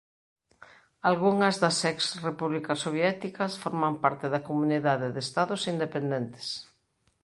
Algunhas 1.09 1.55
das 1.63 1.77
ex 1.91 1.99
repúblicas 2.27 2.81
soviéticas 2.85 3.51
forman 3.63 3.93
parte 4.03 4.25
da 4.33 4.45
Comunidade 4.49 5.07
de 5.15 5.19
Estados 5.27 5.61
Independentes. 5.73 6.47